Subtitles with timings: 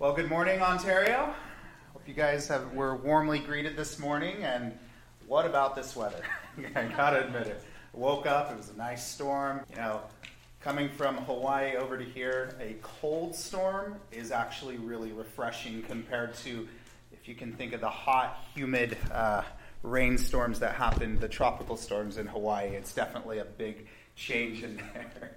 [0.00, 1.34] Well, good morning, Ontario.
[1.92, 4.44] Hope you guys have were warmly greeted this morning.
[4.44, 4.78] And
[5.26, 6.22] what about this weather?
[6.76, 7.64] I gotta admit it.
[7.92, 8.52] I woke up.
[8.52, 9.62] It was a nice storm.
[9.68, 10.02] You know,
[10.60, 16.68] coming from Hawaii over to here, a cold storm is actually really refreshing compared to,
[17.10, 19.42] if you can think of the hot, humid uh,
[19.82, 22.68] rainstorms that happen, the tropical storms in Hawaii.
[22.68, 25.32] It's definitely a big change in there.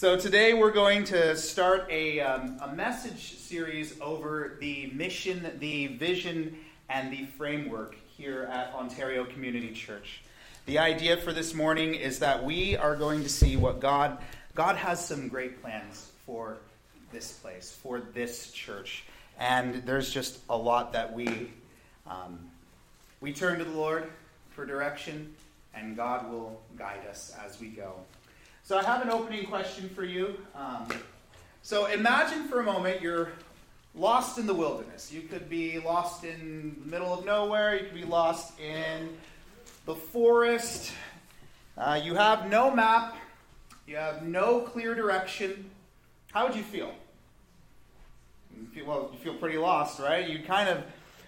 [0.00, 5.88] So today we're going to start a, um, a message series over the mission, the
[5.88, 6.56] vision,
[6.88, 10.22] and the framework here at Ontario Community Church.
[10.64, 14.16] The idea for this morning is that we are going to see what God
[14.54, 16.56] God has some great plans for
[17.12, 19.04] this place, for this church,
[19.38, 21.52] and there's just a lot that we
[22.06, 22.38] um,
[23.20, 24.10] we turn to the Lord
[24.48, 25.34] for direction,
[25.74, 27.96] and God will guide us as we go.
[28.70, 30.38] So I have an opening question for you.
[30.54, 30.86] Um,
[31.60, 33.32] so imagine for a moment you're
[33.96, 35.10] lost in the wilderness.
[35.12, 37.74] You could be lost in the middle of nowhere.
[37.74, 39.08] You could be lost in
[39.86, 40.92] the forest.
[41.76, 43.16] Uh, you have no map.
[43.88, 45.68] You have no clear direction.
[46.30, 46.94] How would you feel?
[48.56, 50.28] You feel well, you feel pretty lost, right?
[50.28, 50.84] You kind of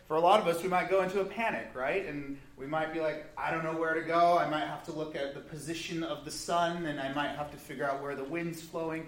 [0.06, 2.06] for a lot of us, we might go into a panic, right?
[2.06, 4.36] And we might be like, I don't know where to go.
[4.38, 7.50] I might have to look at the position of the sun, and I might have
[7.52, 9.06] to figure out where the wind's flowing.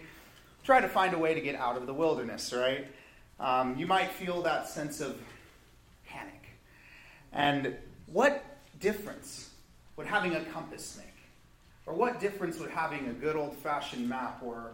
[0.62, 2.86] Try to find a way to get out of the wilderness, right?
[3.38, 5.20] Um, you might feel that sense of
[6.06, 6.48] panic.
[7.32, 8.44] And what
[8.80, 9.50] difference
[9.96, 11.06] would having a compass make?
[11.86, 14.70] Or what difference would having a good old fashioned map or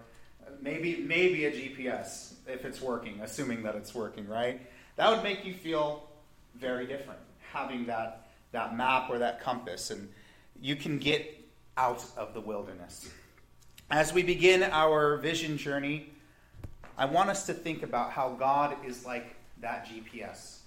[0.60, 4.60] maybe, maybe a GPS if it's working, assuming that it's working, right?
[4.96, 6.09] That would make you feel
[6.56, 7.20] very different
[7.52, 10.08] having that, that map or that compass, and
[10.60, 13.10] you can get out of the wilderness.
[13.90, 16.12] As we begin our vision journey,
[16.96, 20.58] I want us to think about how God is like that GPS.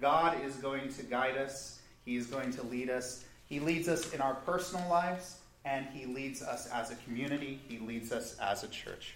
[0.00, 3.24] God is going to guide us, He is going to lead us.
[3.48, 7.78] He leads us in our personal lives, and He leads us as a community, He
[7.78, 9.14] leads us as a church.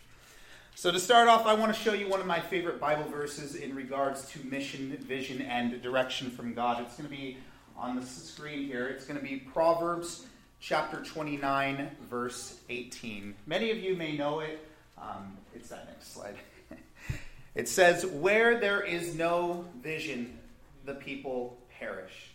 [0.78, 3.54] So, to start off, I want to show you one of my favorite Bible verses
[3.54, 6.82] in regards to mission, vision, and direction from God.
[6.82, 7.38] It's going to be
[7.78, 8.87] on the screen here.
[8.87, 10.26] It's going to be Proverbs
[10.60, 13.34] chapter 29, verse 18.
[13.47, 14.69] Many of you may know it.
[14.98, 16.37] Um, it's that next slide.
[17.54, 20.38] it says, Where there is no vision,
[20.84, 22.32] the people perish.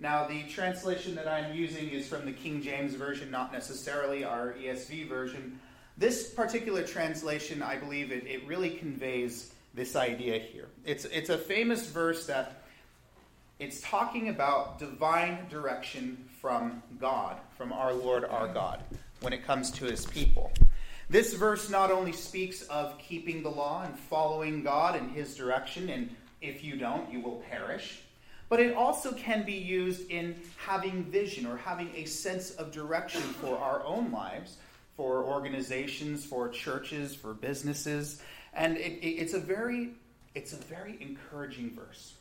[0.00, 4.54] Now, the translation that I'm using is from the King James Version, not necessarily our
[4.54, 5.60] ESV version.
[5.98, 10.68] This particular translation, I believe, it, it really conveys this idea here.
[10.84, 12.62] It's, it's a famous verse that
[13.58, 18.82] it's talking about divine direction from God, from our Lord our God,
[19.20, 20.52] when it comes to his people.
[21.08, 25.88] This verse not only speaks of keeping the law and following God in his direction,
[25.88, 28.02] and if you don't, you will perish,
[28.50, 33.22] but it also can be used in having vision or having a sense of direction
[33.22, 34.58] for our own lives
[34.96, 38.22] for organizations, for churches, for businesses.
[38.54, 39.90] And it, it, it's, a very,
[40.34, 42.14] it's a very encouraging verse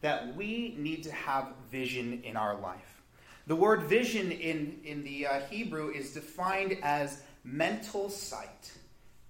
[0.00, 3.02] that we need to have vision in our life.
[3.46, 8.72] The word vision in, in the uh, Hebrew is defined as mental sight.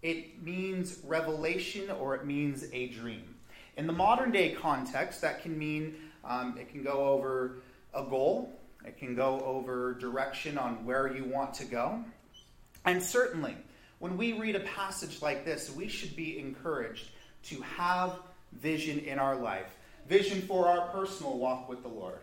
[0.03, 3.35] It means revelation or it means a dream.
[3.77, 5.95] In the modern day context, that can mean
[6.25, 7.63] um, it can go over
[7.95, 12.05] a goal, it can go over direction on where you want to go.
[12.85, 13.57] And certainly,
[13.99, 17.11] when we read a passage like this, we should be encouraged
[17.45, 18.19] to have
[18.53, 19.77] vision in our life
[20.11, 22.19] vision for our personal walk with the Lord.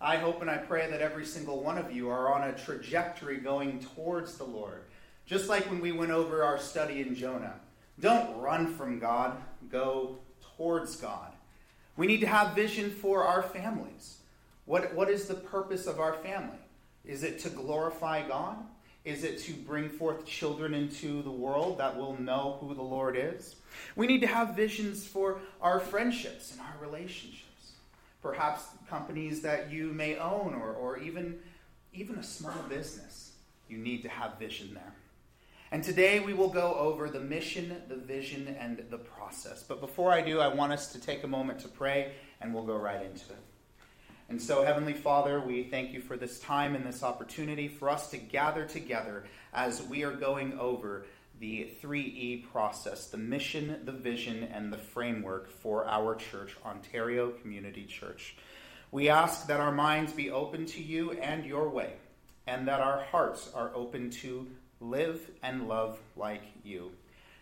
[0.00, 3.36] I hope and I pray that every single one of you are on a trajectory
[3.36, 4.84] going towards the Lord.
[5.26, 7.54] Just like when we went over our study in Jonah.
[8.00, 9.36] Don't run from God,
[9.70, 10.16] go
[10.56, 11.32] towards God.
[11.96, 14.18] We need to have vision for our families.
[14.64, 16.58] What, what is the purpose of our family?
[17.04, 18.56] Is it to glorify God?
[19.06, 23.16] Is it to bring forth children into the world that will know who the Lord
[23.16, 23.54] is?
[23.94, 27.74] We need to have visions for our friendships and our relationships.
[28.20, 31.38] Perhaps companies that you may own or, or even,
[31.92, 33.30] even a small business.
[33.68, 34.92] You need to have vision there.
[35.70, 39.62] And today we will go over the mission, the vision, and the process.
[39.62, 42.66] But before I do, I want us to take a moment to pray, and we'll
[42.66, 43.38] go right into it.
[44.28, 48.10] And so, Heavenly Father, we thank you for this time and this opportunity for us
[48.10, 49.24] to gather together
[49.54, 51.06] as we are going over
[51.38, 57.84] the 3E process the mission, the vision, and the framework for our church, Ontario Community
[57.84, 58.36] Church.
[58.90, 61.92] We ask that our minds be open to you and your way,
[62.48, 64.48] and that our hearts are open to
[64.80, 66.90] live and love like you.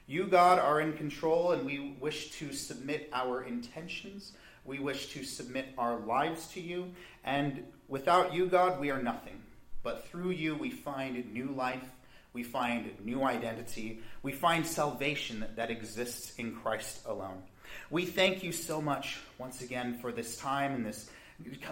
[0.07, 4.33] You, God, are in control, and we wish to submit our intentions.
[4.65, 6.93] We wish to submit our lives to you.
[7.25, 9.43] And without you, God, we are nothing.
[9.83, 11.85] But through you, we find new life.
[12.33, 14.01] We find new identity.
[14.23, 17.43] We find salvation that exists in Christ alone.
[17.91, 21.11] We thank you so much once again for this time and this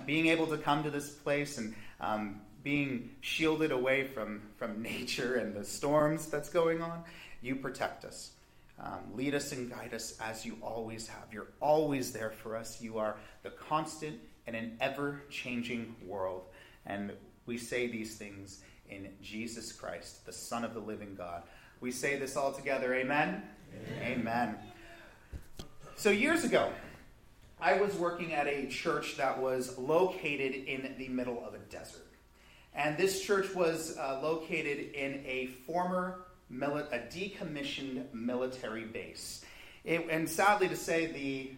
[0.06, 5.36] being able to come to this place and um, being shielded away from, from nature
[5.36, 7.04] and the storms that's going on.
[7.40, 8.32] You protect us.
[8.78, 11.32] Um, lead us and guide us as you always have.
[11.32, 12.80] You're always there for us.
[12.80, 16.46] You are the constant in an ever changing world.
[16.86, 17.12] And
[17.46, 21.42] we say these things in Jesus Christ, the Son of the living God.
[21.80, 22.94] We say this all together.
[22.94, 23.42] Amen?
[24.00, 24.18] Amen.
[24.20, 24.56] Amen.
[25.96, 26.70] So, years ago,
[27.60, 32.06] I was working at a church that was located in the middle of a desert.
[32.74, 39.44] And this church was uh, located in a former mili- a decommissioned military base.
[39.84, 41.50] It, and sadly to say, the,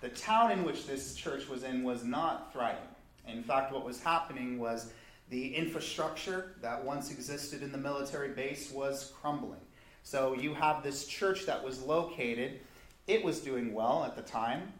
[0.00, 2.82] the town in which this church was in was not thriving.
[3.26, 4.92] In fact, what was happening was
[5.30, 9.60] the infrastructure that once existed in the military base was crumbling.
[10.02, 12.60] So you have this church that was located,
[13.06, 14.72] it was doing well at the time,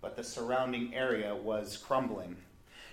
[0.00, 2.36] but the surrounding area was crumbling.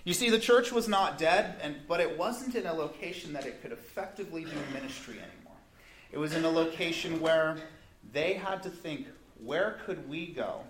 [0.03, 3.45] You see, the church was not dead, and, but it wasn't in a location that
[3.45, 5.57] it could effectively do ministry anymore.
[6.13, 7.57] It was in a location where
[8.11, 9.07] they had to think,
[9.43, 10.61] where could we go?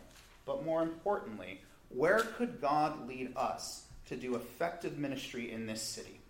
[0.45, 1.59] But more importantly,
[1.89, 6.21] where could God lead us to do effective ministry in this city?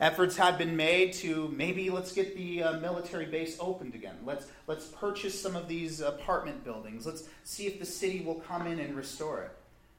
[0.00, 4.16] Efforts had been made to maybe let's get the uh, military base opened again.
[4.24, 7.04] Let's let's purchase some of these apartment buildings.
[7.04, 9.52] Let's see if the city will come in and restore it.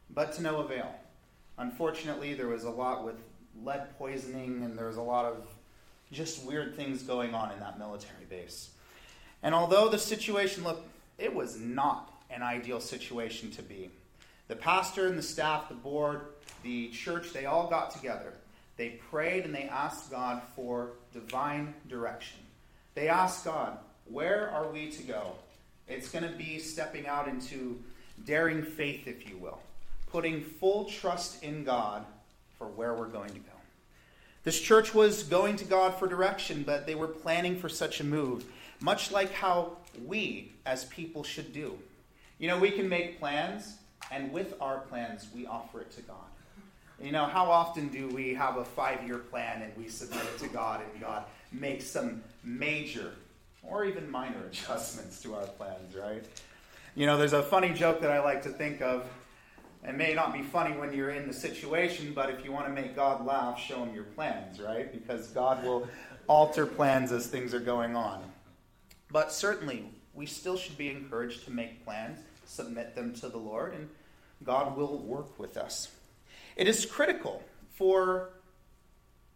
[0.10, 0.94] But to no avail.
[1.60, 3.16] Unfortunately, there was a lot with
[3.64, 5.48] lead poisoning and there was a lot of
[6.12, 8.70] just weird things going on in that military base.
[9.44, 10.88] And although the situation looked,
[11.18, 13.90] it was not an ideal situation to be.
[14.48, 16.22] The pastor and the staff, the board,
[16.64, 18.34] the church, they all got together.
[18.78, 22.40] They prayed and they asked God for divine direction.
[22.94, 25.34] They asked God, where are we to go?
[25.88, 27.82] It's going to be stepping out into
[28.26, 29.60] daring faith, if you will,
[30.12, 32.06] putting full trust in God
[32.58, 33.55] for where we're going to go.
[34.46, 38.04] This church was going to God for direction, but they were planning for such a
[38.04, 38.46] move,
[38.80, 41.80] much like how we as people should do.
[42.38, 43.78] You know, we can make plans,
[44.12, 46.18] and with our plans, we offer it to God.
[47.02, 50.38] You know, how often do we have a five year plan and we submit it
[50.40, 53.14] to God, and God makes some major
[53.64, 56.24] or even minor adjustments to our plans, right?
[56.94, 59.10] You know, there's a funny joke that I like to think of
[59.88, 62.74] it may not be funny when you're in the situation, but if you want to
[62.74, 64.92] make God laugh, show him your plans, right?
[64.92, 65.88] Because God will
[66.28, 68.24] alter plans as things are going on.
[69.12, 73.74] But certainly, we still should be encouraged to make plans, submit them to the Lord,
[73.74, 73.90] and
[74.44, 75.92] God will work with us.
[76.56, 77.44] It is critical
[77.74, 78.30] for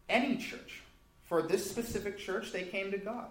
[0.08, 0.82] any church.
[1.26, 3.28] For this specific church, they came to God.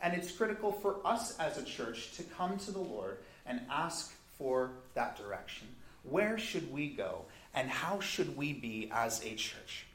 [0.00, 4.12] And it's critical for us as a church to come to the Lord and ask
[4.36, 5.68] for that direction.
[6.08, 7.24] Where should we go?
[7.54, 9.86] And how should we be as a church?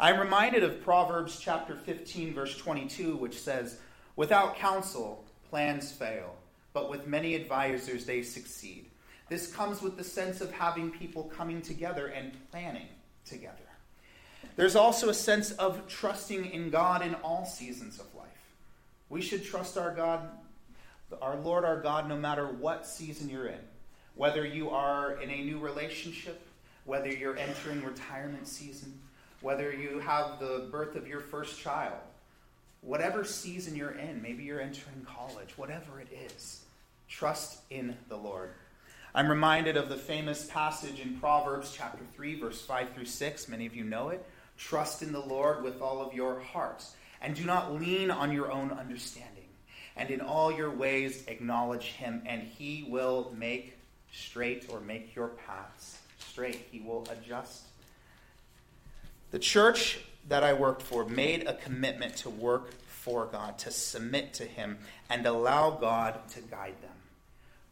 [0.00, 3.78] I'm reminded of Proverbs chapter 15, verse 22, which says,
[4.16, 6.36] Without counsel, plans fail,
[6.72, 8.90] but with many advisors, they succeed.
[9.28, 12.88] This comes with the sense of having people coming together and planning
[13.24, 13.54] together.
[14.56, 18.26] There's also a sense of trusting in God in all seasons of life.
[19.08, 20.28] We should trust our God,
[21.20, 23.60] our Lord, our God, no matter what season you're in.
[24.18, 26.44] Whether you are in a new relationship,
[26.84, 28.98] whether you're entering retirement season,
[29.42, 32.00] whether you have the birth of your first child,
[32.80, 36.64] whatever season you're in, maybe you're entering college, whatever it is,
[37.08, 38.50] trust in the Lord.
[39.14, 43.48] I'm reminded of the famous passage in Proverbs chapter 3, verse 5 through 6.
[43.48, 44.26] Many of you know it.
[44.56, 48.50] Trust in the Lord with all of your hearts, and do not lean on your
[48.50, 49.44] own understanding.
[49.96, 53.77] And in all your ways acknowledge him, and he will make
[54.12, 56.68] straight or make your paths straight.
[56.70, 57.64] He will adjust.
[59.30, 64.34] The church that I worked for made a commitment to work for God, to submit
[64.34, 66.90] to Him, and allow God to guide them.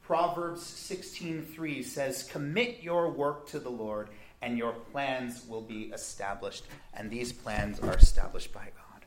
[0.02, 4.08] Proverbs 16:3 says, "Commit your work to the Lord,
[4.40, 6.64] and your plans will be established."
[6.94, 9.04] And these plans are established by God.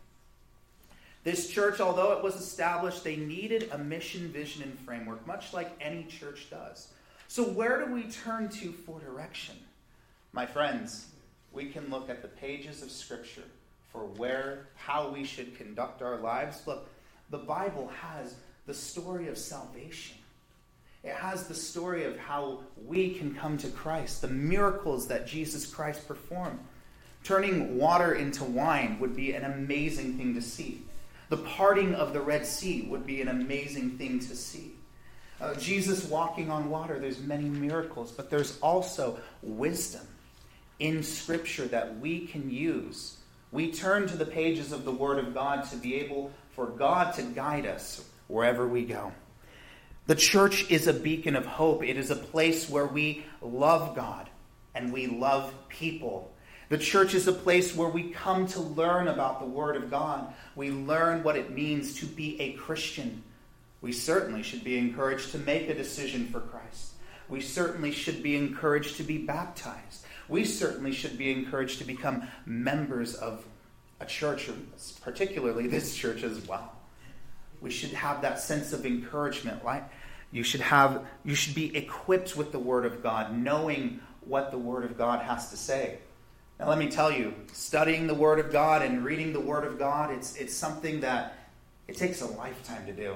[1.23, 5.71] This church, although it was established, they needed a mission, vision, and framework, much like
[5.79, 6.89] any church does.
[7.29, 9.53] So, where do we turn to for direction?
[10.33, 11.09] My friends,
[11.51, 13.43] we can look at the pages of Scripture
[13.91, 16.65] for where, how we should conduct our lives.
[16.65, 16.89] Look,
[17.29, 18.33] the Bible has
[18.65, 20.17] the story of salvation.
[21.03, 25.67] It has the story of how we can come to Christ, the miracles that Jesus
[25.67, 26.57] Christ performed.
[27.23, 30.81] Turning water into wine would be an amazing thing to see.
[31.29, 34.71] The parting of the Red Sea would be an amazing thing to see.
[35.41, 40.05] Uh, Jesus walking on water, there's many miracles, but there's also wisdom
[40.79, 43.17] in Scripture that we can use.
[43.51, 47.13] We turn to the pages of the Word of God to be able for God
[47.15, 49.11] to guide us wherever we go.
[50.07, 51.83] The church is a beacon of hope.
[51.83, 54.29] It is a place where we love God
[54.75, 56.33] and we love people.
[56.69, 60.33] The church is a place where we come to learn about the Word of God.
[60.55, 63.23] We learn what it means to be a Christian.
[63.81, 66.93] We certainly should be encouraged to make a decision for Christ.
[67.29, 70.05] We certainly should be encouraged to be baptized.
[70.27, 73.45] We certainly should be encouraged to become members of
[73.99, 74.49] a church,
[75.01, 76.73] particularly this church as well.
[77.61, 79.83] We should have that sense of encouragement, right?
[80.31, 84.57] You should have you should be equipped with the word of God, knowing what the
[84.57, 85.99] word of God has to say.
[86.59, 89.79] Now let me tell you, studying the word of God and reading the word of
[89.79, 91.49] God, it's it's something that
[91.87, 93.15] it takes a lifetime to do.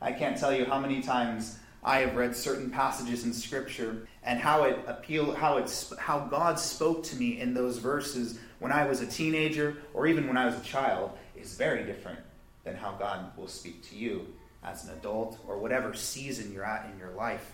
[0.00, 4.40] I can't tell you how many times I have read certain passages in Scripture and
[4.40, 8.86] how it appealed, how it's how God spoke to me in those verses when I
[8.86, 12.18] was a teenager or even when I was a child is very different
[12.64, 14.26] than how God will speak to you
[14.64, 17.52] as an adult or whatever season you're at in your life.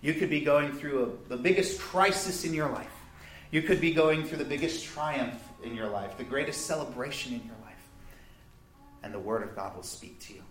[0.00, 2.92] You could be going through a, the biggest crisis in your life.
[3.50, 7.40] You could be going through the biggest triumph in your life, the greatest celebration in
[7.44, 7.88] your life.
[9.02, 10.42] And the Word of God will speak to you.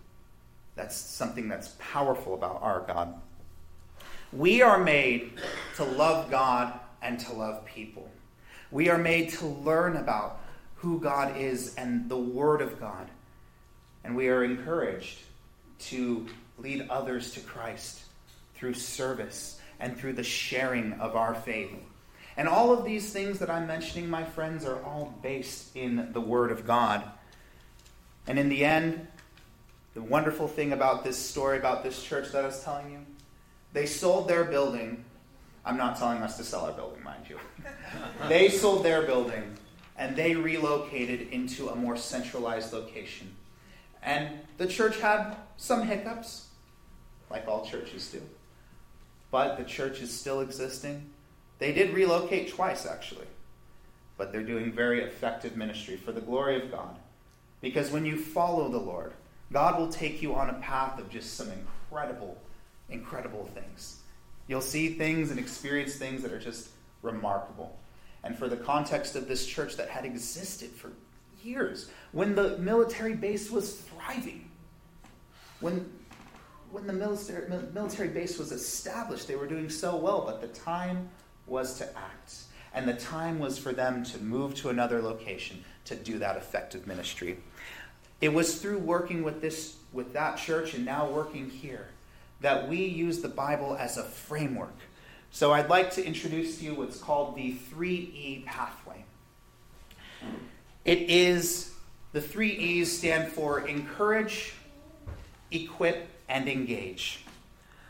[0.74, 3.14] That's something that's powerful about our God.
[4.32, 5.32] We are made
[5.76, 8.08] to love God and to love people.
[8.70, 10.40] We are made to learn about
[10.76, 13.08] who God is and the Word of God.
[14.04, 15.18] And we are encouraged
[15.80, 16.26] to
[16.58, 18.02] lead others to Christ
[18.54, 21.70] through service and through the sharing of our faith.
[22.36, 26.20] And all of these things that I'm mentioning, my friends, are all based in the
[26.20, 27.04] Word of God.
[28.26, 29.06] And in the end,
[29.94, 32.98] the wonderful thing about this story, about this church that I was telling you,
[33.72, 35.04] they sold their building.
[35.64, 37.38] I'm not telling us to sell our building, mind you.
[38.28, 39.56] they sold their building
[39.96, 43.34] and they relocated into a more centralized location.
[44.02, 46.48] And the church had some hiccups,
[47.30, 48.22] like all churches do.
[49.30, 51.10] But the church is still existing.
[51.58, 53.26] They did relocate twice, actually.
[54.16, 56.96] But they're doing very effective ministry for the glory of God.
[57.60, 59.12] Because when you follow the Lord,
[59.52, 62.40] God will take you on a path of just some incredible,
[62.88, 64.00] incredible things.
[64.48, 66.68] You'll see things and experience things that are just
[67.02, 67.78] remarkable.
[68.24, 70.90] And for the context of this church that had existed for
[71.42, 74.48] years, when the military base was thriving,
[75.60, 75.90] when,
[76.70, 81.08] when the military, military base was established, they were doing so well, but the time
[81.46, 82.44] was to act.
[82.74, 86.86] And the time was for them to move to another location to do that effective
[86.86, 87.38] ministry.
[88.22, 91.88] It was through working with this with that church and now working here
[92.40, 94.74] that we use the Bible as a framework.
[95.32, 99.04] So I'd like to introduce to you what's called the 3E pathway.
[100.84, 101.72] It is
[102.12, 104.54] the 3 E's stand for encourage,
[105.50, 107.24] equip, and engage.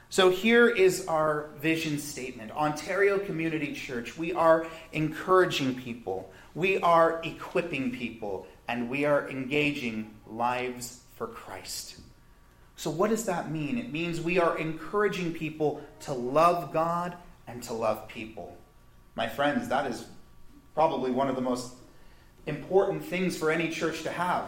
[0.08, 7.20] So here is our vision statement Ontario Community Church, we are encouraging people, we are
[7.24, 11.96] equipping people, and we are engaging lives for Christ.
[12.76, 13.78] So, what does that mean?
[13.78, 18.56] It means we are encouraging people to love God and to love people.
[19.14, 20.06] My friends, that is
[20.74, 21.74] probably one of the most
[22.46, 24.46] important things for any church to have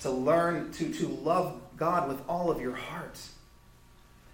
[0.00, 3.20] to learn to, to love God with all of your heart.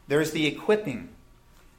[0.07, 1.11] There's the equipping.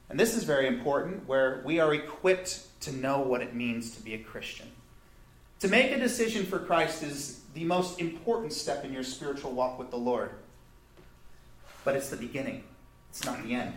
[0.10, 4.02] And this is very important, where we are equipped to know what it means to
[4.02, 4.68] be a Christian.
[5.60, 9.78] To make a decision for Christ is the most important step in your spiritual walk
[9.78, 10.32] with the Lord.
[11.84, 12.64] But it's the beginning,
[13.10, 13.74] it's not the end.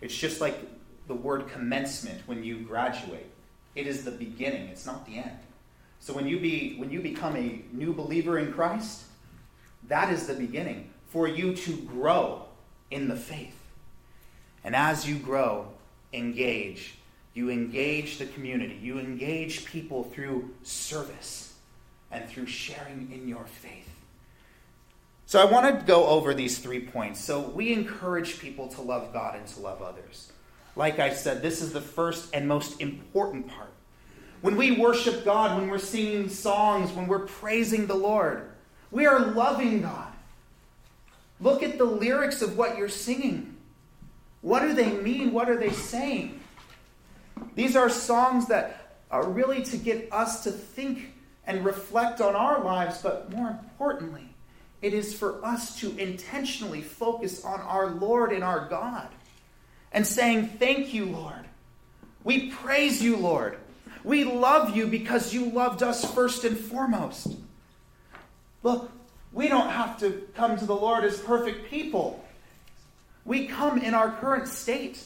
[0.00, 0.58] It's just like
[1.06, 3.26] the word commencement when you graduate.
[3.74, 5.38] It is the beginning, it's not the end.
[6.00, 9.04] So when you be when you become a new believer in Christ,
[9.88, 12.44] that is the beginning for you to grow
[12.90, 13.58] in the faith.
[14.62, 15.68] And as you grow,
[16.12, 16.97] engage
[17.38, 18.76] you engage the community.
[18.82, 21.54] You engage people through service
[22.10, 23.88] and through sharing in your faith.
[25.24, 27.20] So I want to go over these three points.
[27.20, 30.32] So we encourage people to love God and to love others.
[30.74, 33.72] Like I said, this is the first and most important part.
[34.40, 38.50] When we worship God, when we're singing songs, when we're praising the Lord,
[38.90, 40.12] we are loving God.
[41.40, 43.56] Look at the lyrics of what you're singing.
[44.40, 45.32] What do they mean?
[45.32, 46.37] What are they saying?
[47.54, 51.14] These are songs that are really to get us to think
[51.46, 54.28] and reflect on our lives, but more importantly,
[54.82, 59.08] it is for us to intentionally focus on our Lord and our God
[59.92, 61.44] and saying, Thank you, Lord.
[62.22, 63.58] We praise you, Lord.
[64.04, 67.36] We love you because you loved us first and foremost.
[68.62, 68.90] Look,
[69.32, 72.24] we don't have to come to the Lord as perfect people.
[73.24, 75.02] We come in our current state.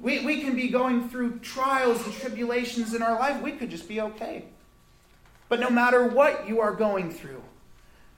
[0.00, 3.40] We, we can be going through trials and tribulations in our life.
[3.40, 4.44] We could just be okay.
[5.48, 7.42] But no matter what you are going through,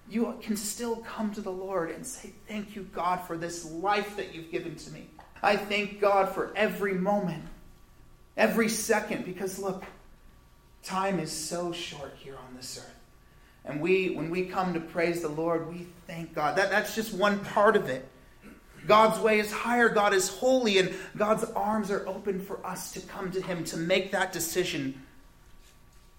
[0.08, 4.16] you can still come to the Lord and say, Thank you, God, for this life
[4.16, 5.08] that you've given to me.
[5.42, 7.44] I thank God for every moment,
[8.36, 9.84] every second, because look,
[10.82, 12.94] time is so short here on this earth.
[13.64, 16.56] And we, when we come to praise the Lord, we thank God.
[16.56, 18.08] That, that's just one part of it.
[18.86, 23.00] God's way is higher, God is holy, and God's arms are open for us to
[23.00, 25.02] come to Him to make that decision.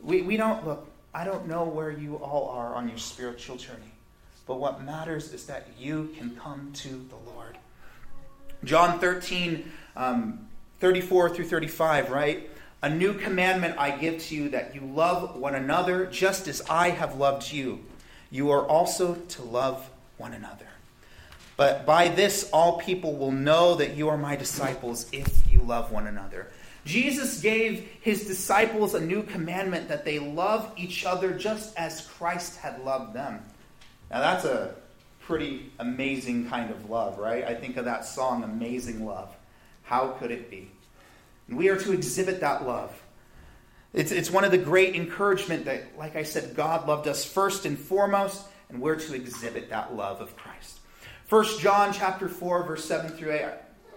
[0.01, 3.91] We, we don't, look, I don't know where you all are on your spiritual journey,
[4.45, 7.57] but what matters is that you can come to the Lord.
[8.63, 10.47] John 13, um,
[10.79, 12.50] 34 through 35, right?
[12.83, 16.91] A new commandment I give to you that you love one another just as I
[16.91, 17.83] have loved you.
[18.29, 20.66] You are also to love one another.
[21.57, 25.91] But by this, all people will know that you are my disciples if you love
[25.91, 26.51] one another.
[26.85, 32.57] Jesus gave his disciples a new commandment that they love each other just as Christ
[32.57, 33.43] had loved them.
[34.09, 34.75] Now, that's a
[35.21, 37.43] pretty amazing kind of love, right?
[37.43, 39.35] I think of that song, Amazing Love.
[39.83, 40.71] How could it be?
[41.49, 42.97] And we are to exhibit that love.
[43.93, 47.65] It's, it's one of the great encouragement that, like I said, God loved us first
[47.65, 50.79] and foremost, and we're to exhibit that love of Christ.
[51.27, 53.46] First John chapter 4, verse 7 through 8.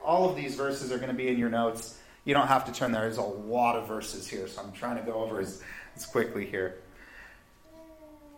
[0.05, 1.97] All of these verses are going to be in your notes.
[2.25, 3.03] You don't have to turn there.
[3.03, 5.63] There's a lot of verses here, so I'm trying to go over as,
[5.95, 6.79] as quickly here.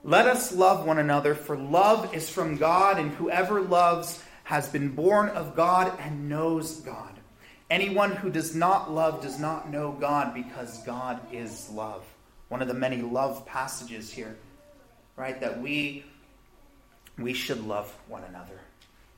[0.04, 4.90] Let us love one another, for love is from God, and whoever loves has been
[4.90, 7.14] born of God and knows God.
[7.70, 12.04] Anyone who does not love does not know God, because God is love.
[12.48, 14.36] One of the many love passages here,
[15.16, 15.40] right?
[15.40, 16.04] That we
[17.16, 18.60] we should love one another.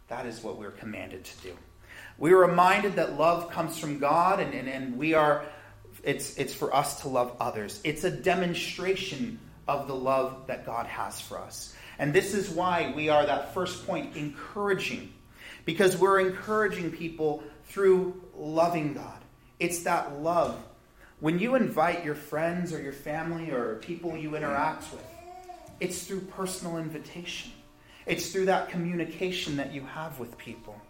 [0.09, 1.57] That is what we're commanded to do.
[2.19, 5.45] We are reminded that love comes from God, and, and, and we are,
[6.03, 7.81] it's, it's for us to love others.
[7.85, 11.75] It's a demonstration of the love that God has for us.
[11.99, 15.13] And this is why we are that first point, encouraging,
[15.65, 19.21] because we're encouraging people through loving God.
[19.59, 20.57] It's that love.
[21.21, 25.07] When you invite your friends or your family or people you interact with,
[25.81, 27.53] it's through personal invitation.
[28.07, 30.81] It's through that communication that you have with people.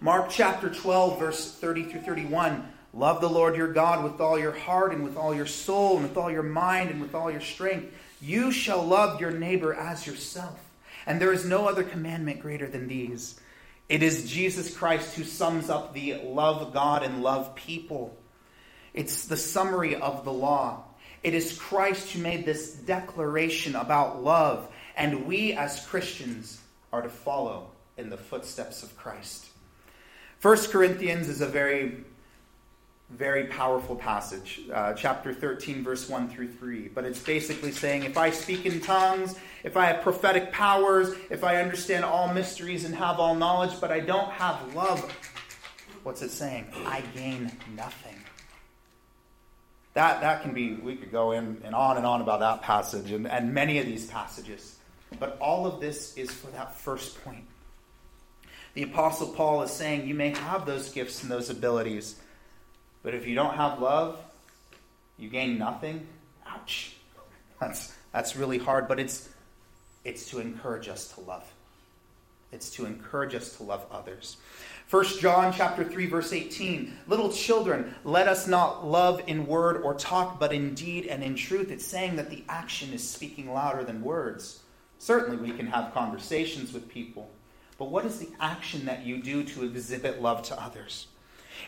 [0.00, 2.66] Mark chapter 12, verse 30 through 31.
[2.94, 6.08] Love the Lord your God with all your heart and with all your soul and
[6.08, 7.94] with all your mind and with all your strength.
[8.20, 10.58] You shall love your neighbor as yourself.
[11.06, 13.38] And there is no other commandment greater than these.
[13.88, 18.16] It is Jesus Christ who sums up the love God and love people.
[18.94, 20.84] It's the summary of the law.
[21.22, 26.60] It is Christ who made this declaration about love and we as Christians
[26.92, 29.46] are to follow in the footsteps of Christ.
[30.42, 32.04] 1 Corinthians is a very,
[33.10, 36.88] very powerful passage, uh, chapter 13, verse 1 through 3.
[36.88, 41.44] But it's basically saying if I speak in tongues, if I have prophetic powers, if
[41.44, 45.00] I understand all mysteries and have all knowledge, but I don't have love,
[46.04, 46.66] what's it saying?
[46.86, 48.16] I gain nothing.
[49.92, 53.10] That, that can be, we could go in and on and on about that passage
[53.10, 54.76] and, and many of these passages.
[55.18, 57.44] But all of this is for that first point.
[58.74, 62.16] The Apostle Paul is saying you may have those gifts and those abilities,
[63.02, 64.18] but if you don't have love,
[65.18, 66.06] you gain nothing.
[66.46, 66.94] Ouch.
[67.60, 69.28] That's, that's really hard, but it's,
[70.04, 71.50] it's to encourage us to love.
[72.52, 74.36] It's to encourage us to love others.
[74.90, 79.94] 1 John chapter 3 verse 18 Little children let us not love in word or
[79.94, 83.84] talk but in deed and in truth it's saying that the action is speaking louder
[83.84, 84.62] than words
[85.00, 87.30] Certainly, we can have conversations with people,
[87.78, 91.06] but what is the action that you do to exhibit love to others?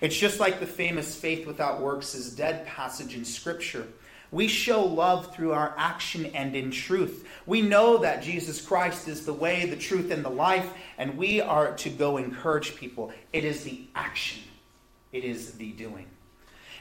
[0.03, 3.87] It's just like the famous faith without works is dead passage in Scripture.
[4.31, 7.27] We show love through our action and in truth.
[7.47, 11.40] We know that Jesus Christ is the way, the truth, and the life, and we
[11.40, 13.14] are to go encourage people.
[13.33, 14.42] It is the action,
[15.11, 16.05] it is the doing.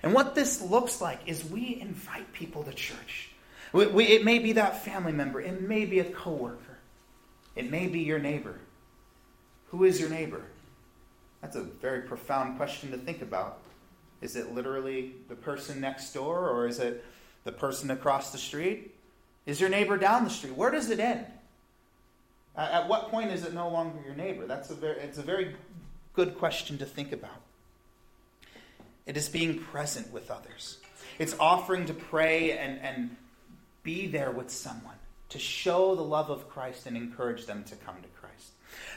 [0.04, 3.31] And what this looks like is we invite people to church.
[3.74, 5.42] We, we, it may be that family member.
[5.42, 6.78] It may be a coworker.
[7.56, 8.60] It may be your neighbor.
[9.68, 10.44] Who is your neighbor?
[11.42, 13.60] That's a very profound question to think about.
[14.22, 17.04] Is it literally the person next door, or is it
[17.44, 18.94] the person across the street?
[19.46, 20.56] Is your neighbor down the street?
[20.56, 21.26] Where does it end?
[22.56, 24.46] At what point is it no longer your neighbor?
[24.46, 25.56] That's a very, it's a very
[26.14, 27.42] good question to think about.
[29.06, 30.78] It is being present with others.
[31.18, 33.16] It's offering to pray and, and
[33.84, 34.96] be there with someone
[35.30, 38.52] to show the love of Christ and encourage them to come to Christ.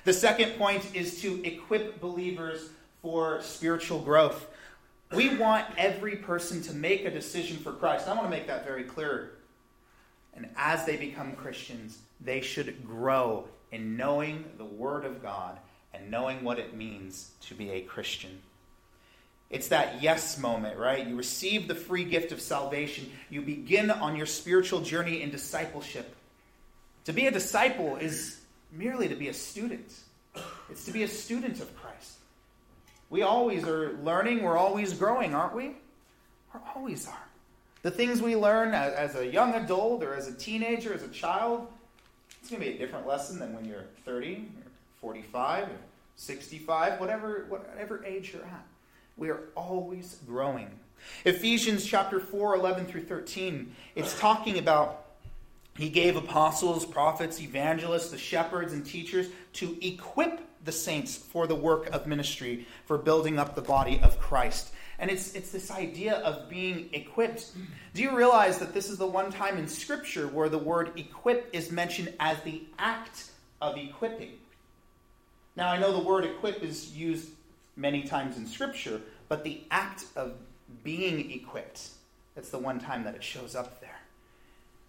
[0.05, 2.71] The second point is to equip believers
[3.03, 4.47] for spiritual growth.
[5.13, 8.09] We want every person to make a decision for Christ.
[8.09, 9.33] I want to make that very clear.
[10.35, 15.59] And as they become Christians, they should grow in knowing the Word of God
[15.93, 18.41] and knowing what it means to be a Christian.
[19.55, 21.07] It's that yes moment, right?
[21.07, 23.09] You receive the free gift of salvation.
[23.31, 26.13] You begin on your spiritual journey in discipleship.
[27.05, 28.41] To be a disciple is
[28.73, 29.87] merely to be a student,
[30.69, 32.15] it's to be a student of Christ.
[33.11, 35.69] We always are learning, we're always growing, aren't we?
[36.53, 37.29] We always are.
[37.83, 41.69] The things we learn as, a young adult or as a teenager, as a child,
[42.41, 45.71] it's going to be a different lesson than when you're 30 or 45 or
[46.17, 48.67] 65, whatever, whatever age you're at.
[49.17, 50.71] We are always growing.
[51.25, 55.05] Ephesians chapter 4, 11 through 13, it's talking about
[55.77, 61.55] he gave apostles, prophets, evangelists, the shepherds, and teachers to equip the saints for the
[61.55, 64.73] work of ministry, for building up the body of Christ.
[64.99, 67.53] And it's, it's this idea of being equipped.
[67.93, 71.51] Do you realize that this is the one time in Scripture where the word equip
[71.53, 74.35] is mentioned as the act of equipping?
[75.57, 77.29] Now, I know the word equip is used
[77.77, 80.35] many times in Scripture, but the act of
[80.83, 81.89] being equipped,
[82.35, 83.99] that's the one time that it shows up there.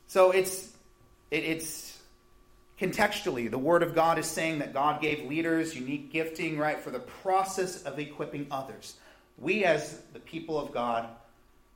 [0.08, 0.72] So it's,
[1.32, 2.00] it, it's
[2.80, 6.92] contextually, the Word of God is saying that God gave leaders unique gifting, right, for
[6.92, 8.96] the process of equipping others.
[9.38, 11.10] We, as the people of God,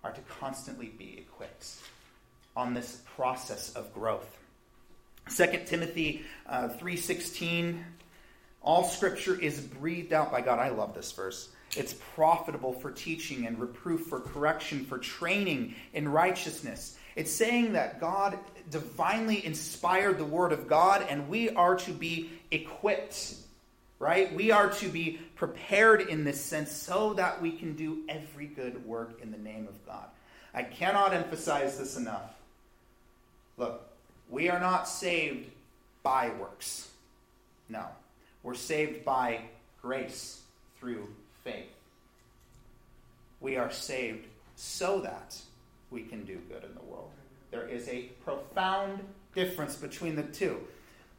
[0.03, 1.67] are to constantly be equipped
[2.55, 4.37] on this process of growth.
[5.35, 7.83] 2 Timothy uh, 3.16,
[8.61, 10.59] all scripture is breathed out by God.
[10.59, 11.49] I love this verse.
[11.77, 16.97] It's profitable for teaching and reproof, for correction, for training in righteousness.
[17.15, 18.37] It's saying that God
[18.71, 23.35] divinely inspired the Word of God, and we are to be equipped,
[23.99, 24.33] right?
[24.33, 28.85] We are to be prepared in this sense so that we can do every good
[28.85, 30.05] work in the name of God.
[30.53, 32.33] I cannot emphasize this enough.
[33.57, 33.81] Look,
[34.29, 35.49] we are not saved
[36.01, 36.89] by works.
[37.67, 37.85] No.
[38.43, 39.41] We're saved by
[39.81, 40.41] grace
[40.79, 41.07] through
[41.43, 41.67] faith.
[43.41, 45.37] We are saved so that
[45.91, 47.11] we can do good in the world.
[47.51, 49.01] There is a profound
[49.33, 50.59] difference between the two.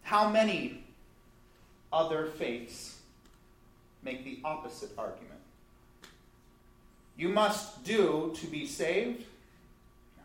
[0.02, 0.84] How many
[1.92, 3.00] other faiths
[4.02, 5.40] make the opposite argument?
[7.16, 9.24] You must do to be saved?
[10.16, 10.24] No.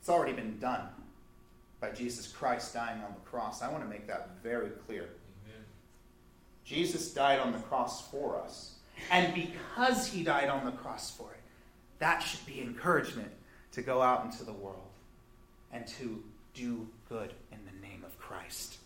[0.00, 0.88] It's already been done
[1.80, 3.62] by Jesus Christ dying on the cross.
[3.62, 5.08] I want to make that very clear.
[6.70, 8.76] Jesus died on the cross for us.
[9.10, 11.40] And because he died on the cross for it,
[11.98, 13.32] that should be encouragement
[13.72, 14.88] to go out into the world
[15.72, 16.22] and to
[16.54, 18.76] do good in the name of Christ.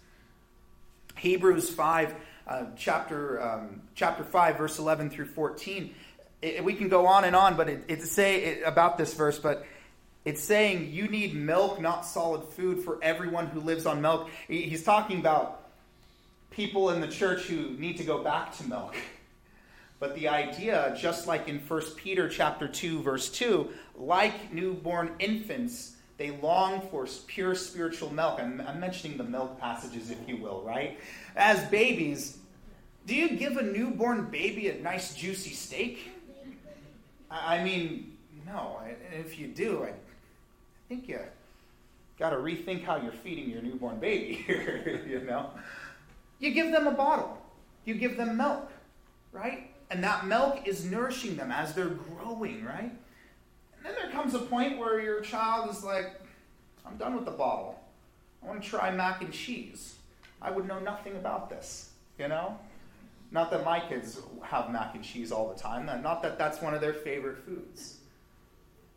[1.19, 2.15] Hebrews 5,
[2.49, 5.95] uh, chapter, um, chapter 5, verse 11 through 14.
[6.41, 9.39] It, we can go on and on, but it, it's say it, about this verse,
[9.39, 9.67] but
[10.25, 14.31] it's saying you need milk, not solid food, for everyone who lives on milk.
[14.49, 15.64] He's talking about
[16.55, 18.97] people in the church who need to go back to milk.
[19.99, 25.97] But the idea, just like in 1 Peter chapter 2, verse 2, like newborn infants,
[26.17, 28.39] they long for pure spiritual milk.
[28.41, 30.99] I'm, I'm mentioning the milk passages, if you will, right?
[31.37, 32.39] As babies,
[33.07, 36.11] do you give a newborn baby a nice juicy steak?
[37.31, 38.81] I mean, no.
[39.13, 39.93] If you do, I
[40.89, 41.19] think you
[42.19, 45.51] got to rethink how you're feeding your newborn baby here, you know?
[46.45, 47.39] You give them a bottle,
[47.87, 48.71] you give them milk,
[49.33, 49.71] right?
[49.91, 52.93] And that milk is nourishing them as they're growing, right?
[53.77, 56.21] And then there comes a point where your child is like,
[56.85, 57.81] I'm done with the bottle.
[58.43, 59.95] I want to try mac and cheese.
[60.43, 62.59] I would know nothing about this, you know?
[63.31, 66.75] Not that my kids have mac and cheese all the time, not that that's one
[66.75, 68.01] of their favorite foods.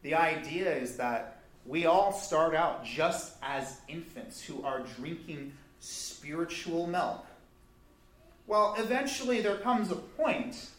[0.01, 6.87] The idea is that we all start out just as infants who are drinking spiritual
[6.87, 7.23] milk.
[8.47, 10.69] Well, eventually there comes a point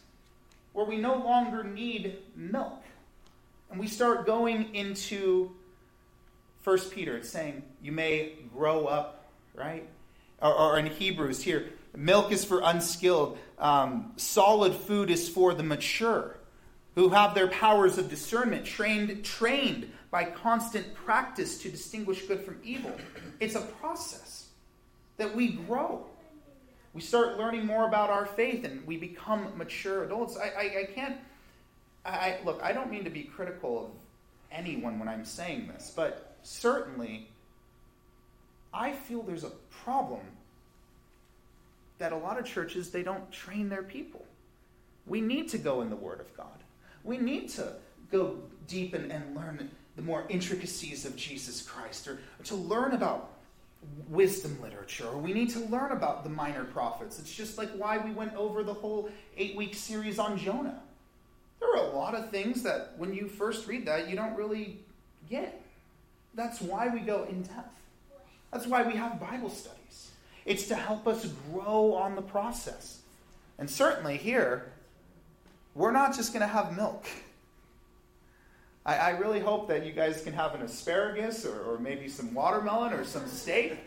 [0.73, 2.83] where we no longer need milk.
[3.69, 5.51] And we start going into
[6.61, 7.17] First Peter.
[7.17, 9.87] It's saying you may grow up, right?
[10.41, 13.37] Or, or in Hebrews here, Milk is for unskilled.
[13.59, 16.37] Um, solid food is for the mature,
[16.95, 22.59] who have their powers of discernment trained, trained by constant practice to distinguish good from
[22.63, 22.91] evil.
[23.39, 24.47] It's a process
[25.17, 26.05] that we grow.
[26.99, 30.35] We start learning more about our faith and we become mature adults.
[30.37, 31.15] I, I, I can't,
[32.05, 33.91] I, look, I don't mean to be critical of
[34.51, 37.29] anyone when I'm saying this, but certainly
[38.73, 40.19] I feel there's a problem
[41.99, 44.25] that a lot of churches they don't train their people.
[45.07, 46.47] We need to go in the Word of God.
[47.05, 47.75] We need to
[48.11, 52.91] go deep and, and learn the more intricacies of Jesus Christ, or, or to learn
[52.91, 53.38] about
[54.07, 57.19] wisdom literature, or we need to learn about the minor prophets.
[57.19, 60.81] It's just like why we went over the whole eight week series on Jonah.
[61.59, 64.79] There are a lot of things that when you first read that, you don't really
[65.29, 65.61] get.
[66.35, 67.79] That's why we go in depth.
[68.51, 70.11] That's why we have Bible studies.
[70.45, 73.01] It's to help us grow on the process.
[73.57, 74.71] And certainly here,
[75.75, 77.05] we're not just going to have milk.
[78.89, 82.33] I, I, really hope that you guys can have an asparagus or, or maybe some
[82.33, 83.77] watermelon or some steak,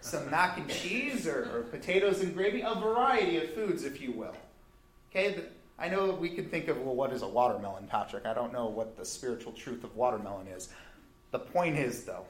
[0.00, 4.12] some mac and cheese or, or, potatoes and gravy, a variety of foods, if you
[4.12, 4.34] will.
[5.10, 5.42] Okay,
[5.78, 8.24] I know we can think of, well, what is a watermelon, Patrick?
[8.24, 10.70] I don't know what the spiritual truth of watermelon is.
[11.32, 12.24] The point is, though,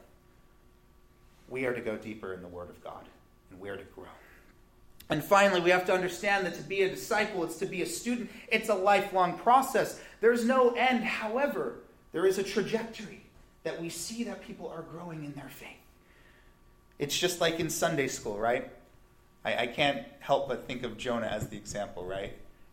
[1.48, 3.04] we are to go deeper in the Word of God
[3.52, 4.06] and we are to grow.
[5.10, 7.86] And finally, we have to understand that to be a disciple, it's to be a
[7.86, 10.00] student, it's a lifelong process.
[10.20, 11.04] There's no end.
[11.04, 11.76] However,
[12.12, 13.22] there is a trajectory
[13.64, 15.68] that we see that people are growing in their faith.
[16.98, 18.70] It's just like in Sunday school, right?
[19.44, 22.32] I, I can't help but think of Jonah as the example, right?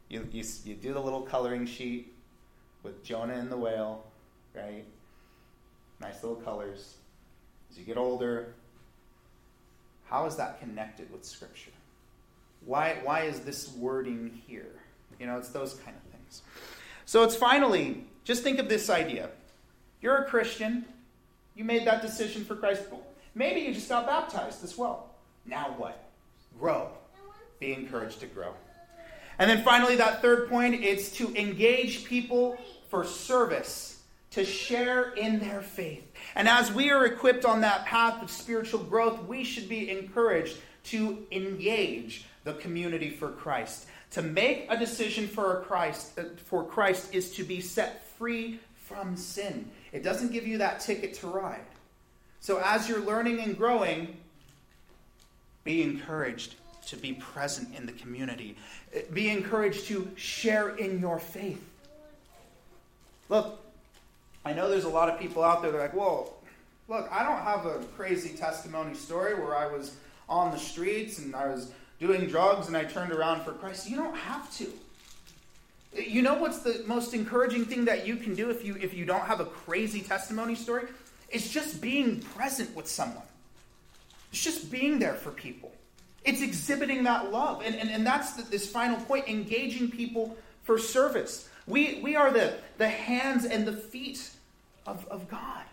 [0.10, 2.14] You, you, you do the little coloring sheet
[2.84, 4.06] with Jonah and the whale,
[4.56, 4.86] right?
[6.00, 6.96] Nice little colors.
[7.72, 8.54] As you get older,
[10.06, 11.72] how is that connected with Scripture?
[12.66, 14.72] Why, why is this wording here?
[15.20, 16.42] You know, it's those kind of things.
[17.06, 19.30] So it's finally, just think of this idea.
[20.02, 20.86] You're a Christian,
[21.56, 22.84] you made that decision for Christ.
[23.36, 25.10] Maybe you just got baptized as well.
[25.46, 26.04] Now what?
[26.60, 26.90] Grow.
[27.60, 28.54] Be encouraged to grow.
[29.40, 32.58] And then finally, that third point is to engage people
[32.90, 36.04] for service, to share in their faith.
[36.36, 40.58] And as we are equipped on that path of spiritual growth, we should be encouraged
[40.86, 43.88] to engage the community for Christ.
[44.12, 49.18] To make a decision for Christ uh, for Christ is to be set free from
[49.18, 49.70] sin.
[49.92, 51.66] It doesn't give you that ticket to ride.
[52.40, 54.16] So as you're learning and growing,
[55.66, 56.56] be encouraged
[56.88, 58.56] to be present in the community.
[59.12, 61.62] Be encouraged to share in your faith.
[63.28, 63.60] Look,
[64.46, 66.34] I know there's a lot of people out there that are like, well,
[66.88, 69.98] look, I don't have a crazy testimony story where I was
[70.30, 73.90] on the streets and I was doing drugs and I turned around for Christ.
[73.90, 74.72] You don't have to.
[75.96, 79.06] You know what's the most encouraging thing that you can do if you if you
[79.06, 80.88] don't have a crazy testimony story?
[81.30, 83.26] It's just being present with someone.
[84.32, 85.72] It's just being there for people.
[86.24, 87.62] It's exhibiting that love.
[87.64, 91.50] And, and, and that's the, this final point engaging people for service.
[91.68, 94.30] We, we are the, the hands and the feet
[94.86, 95.64] of, of God.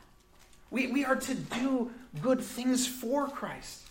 [0.71, 1.91] We, we are to do
[2.23, 3.83] good things for Christ.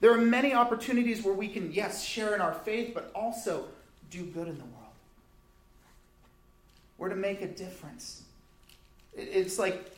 [0.00, 3.66] There are many opportunities where we can, yes, share in our faith, but also
[4.10, 4.81] do good in the world.
[7.02, 8.22] We're to make a difference.
[9.12, 9.90] It's like,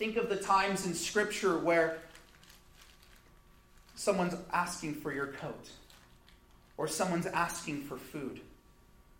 [0.00, 1.98] think of the times in Scripture where
[3.94, 5.70] someone's asking for your coat
[6.76, 8.40] or someone's asking for food.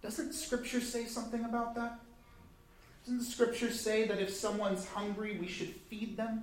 [0.03, 2.01] Doesn't Scripture say something about that?
[3.07, 6.43] Doesn't Scripture say that if someone's hungry, we should feed them?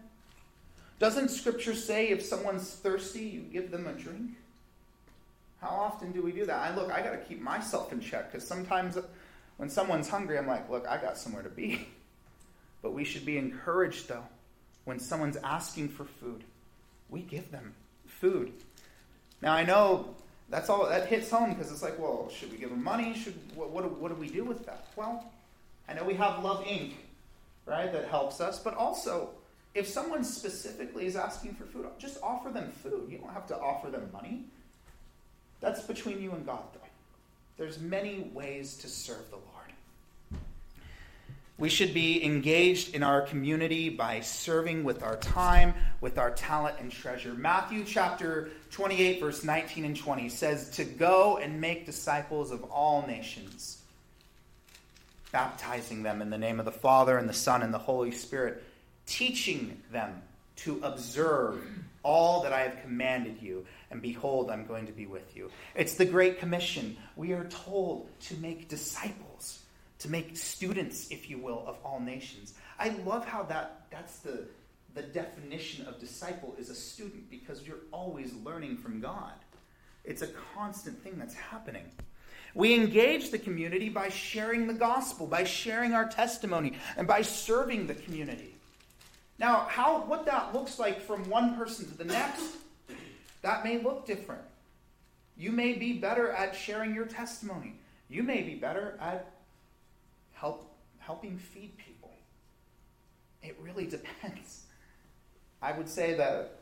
[1.00, 4.38] Doesn't Scripture say if someone's thirsty, you give them a drink?
[5.60, 6.56] How often do we do that?
[6.56, 8.98] I look, I got to keep myself in check because sometimes
[9.58, 11.88] when someone's hungry, I'm like, look, I got somewhere to be.
[12.82, 14.26] But we should be encouraged, though,
[14.84, 16.44] when someone's asking for food,
[17.10, 17.74] we give them
[18.06, 18.54] food.
[19.41, 20.13] Now, I know
[20.50, 23.15] that's all that hits home because it's like, well, should we give them money?
[23.15, 24.86] Should what, what, what do we do with that?
[24.96, 25.32] Well,
[25.89, 26.91] I know we have Love Inc.,
[27.65, 29.32] right, that helps us, but also
[29.76, 33.10] if someone specifically is asking for food, just offer them food.
[33.10, 34.46] You don't have to offer them money.
[35.60, 36.85] That's between you and God, though.
[37.58, 40.41] There's many ways to serve the Lord.
[41.58, 46.78] We should be engaged in our community by serving with our time, with our talent
[46.82, 47.34] and treasure.
[47.34, 53.08] Matthew chapter 28, verse 19 and 20 says, To go and make disciples of all
[53.08, 53.82] nations,
[55.32, 58.62] baptizing them in the name of the Father and the Son and the Holy Spirit
[59.06, 60.22] teaching them
[60.58, 61.63] to observe
[62.04, 63.65] all that I have commanded you.
[63.91, 65.50] And behold, I'm going to be with you.
[65.76, 66.98] It's the Great Commission.
[67.15, 69.60] We are told to make disciples,
[70.00, 72.54] to make students, if you will, of all nations.
[72.80, 74.45] I love how that, that's the,
[74.93, 79.34] the definition of disciple is a student because you're always learning from God.
[80.04, 81.86] It's a constant thing that's happening.
[82.54, 87.88] We engage the community by sharing the gospel, by sharing our testimony, and by serving
[87.88, 88.56] the community.
[89.38, 92.56] Now, how what that looks like from one person to the next,
[93.45, 94.41] that may look different.
[95.38, 97.75] You may be better at sharing your testimony.
[98.10, 99.31] You may be better at
[100.34, 102.12] help helping feed people.
[103.43, 104.63] It really depends.
[105.62, 106.60] I would say that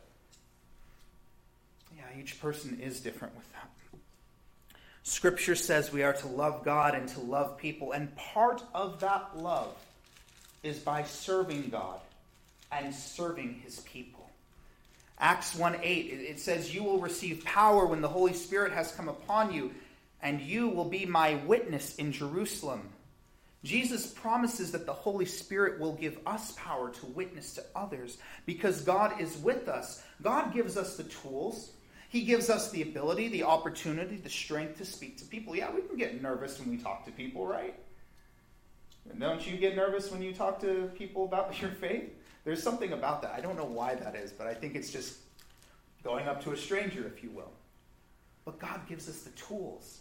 [1.96, 3.70] yeah, each person is different with that.
[5.04, 9.38] Scripture says we are to love God and to love people, and part of that
[9.38, 9.74] love
[10.64, 12.00] is by serving God
[12.72, 14.23] and serving his people.
[15.20, 19.08] Acts 1 8, it says, You will receive power when the Holy Spirit has come
[19.08, 19.72] upon you,
[20.22, 22.90] and you will be my witness in Jerusalem.
[23.64, 28.82] Jesus promises that the Holy Spirit will give us power to witness to others because
[28.82, 30.04] God is with us.
[30.22, 31.72] God gives us the tools,
[32.10, 35.56] he gives us the ability, the opportunity, the strength to speak to people.
[35.56, 37.74] Yeah, we can get nervous when we talk to people, right?
[39.18, 42.12] Don't you get nervous when you talk to people about your faith?
[42.44, 43.34] There's something about that.
[43.36, 45.18] I don't know why that is, but I think it's just
[46.04, 47.52] going up to a stranger, if you will.
[48.46, 50.00] But God gives us the tools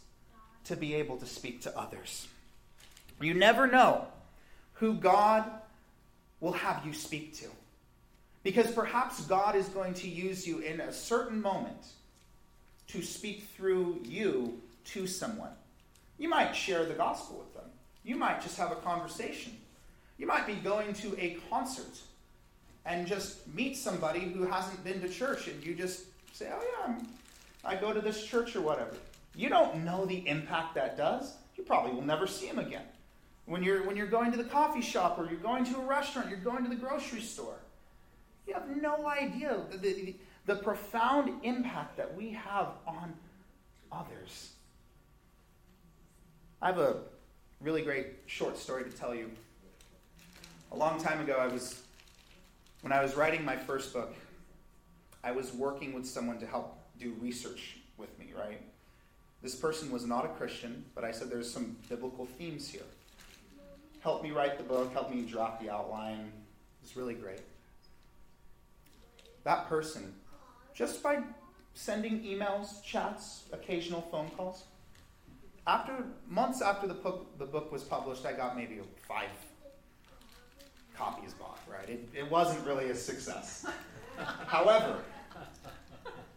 [0.65, 2.27] to be able to speak to others.
[3.21, 4.07] You never know
[4.75, 5.45] who God
[6.41, 7.47] will have you speak to.
[8.43, 11.87] Because perhaps God is going to use you in a certain moment
[12.89, 15.53] to speak through you to someone.
[16.19, 17.71] You might share the gospel with them.
[18.05, 19.53] You might just have a conversation.
[20.19, 22.01] You might be going to a concert
[22.85, 26.95] and just meet somebody who hasn't been to church, and you just say, Oh, yeah,
[26.95, 27.07] I'm,
[27.65, 28.95] I go to this church or whatever.
[29.35, 31.35] You don't know the impact that does.
[31.57, 32.85] You probably will never see him again.
[33.47, 36.29] When you're, when you're going to the coffee shop or you're going to a restaurant,
[36.29, 37.57] you're going to the grocery store,
[38.47, 40.17] you have no idea the, the,
[40.47, 43.13] the profound impact that we have on
[43.91, 44.51] others.
[46.61, 46.97] I have a
[47.61, 49.31] really great short story to tell you.
[50.73, 51.83] A long time ago, I was,
[52.83, 54.15] when I was writing my first book,
[55.25, 58.61] I was working with someone to help do research with me, right?
[59.41, 62.83] This person was not a Christian, but I said there's some biblical themes here.
[64.01, 66.21] Help me write the book, help me drop the outline.
[66.21, 67.41] It was really great.
[69.45, 70.15] That person
[70.75, 71.23] just by
[71.75, 74.65] sending emails, chats, occasional phone calls.
[75.67, 79.29] After months after the book, the book was published, I got maybe five
[80.97, 81.59] copies bought.
[81.71, 81.89] Right?
[81.89, 83.67] It, it wasn't really a success.
[84.47, 84.99] However,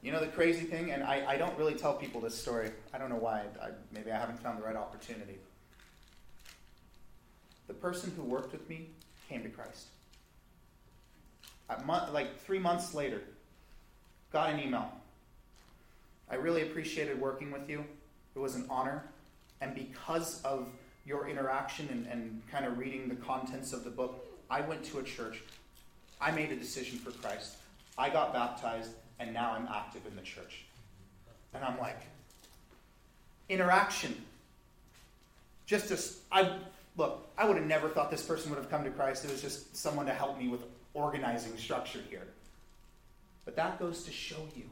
[0.02, 2.72] you know the crazy thing, and I, I don't really tell people this story.
[2.94, 3.44] I don't know why.
[3.62, 5.38] I, maybe I haven't found the right opportunity.
[7.68, 8.90] The person who worked with me
[9.28, 9.88] came to Christ.
[11.84, 13.22] Month, like three months later,
[14.32, 14.92] got an email.
[16.30, 17.84] I really appreciated working with you.
[18.36, 19.04] It was an honor.
[19.62, 20.70] And because of
[21.06, 25.00] your interaction and, and kind of reading the contents of the book, I went to
[25.00, 25.42] a church.
[26.22, 27.56] I made a decision for Christ.
[27.98, 30.66] I got baptized, and now I'm active in the church.
[31.54, 32.02] And I'm like,
[33.50, 34.16] interaction.
[35.66, 36.58] Just as I
[36.98, 39.26] look, I would have never thought this person would have come to Christ.
[39.26, 42.28] It was just someone to help me with organizing structure here.
[43.46, 44.64] But that goes to show you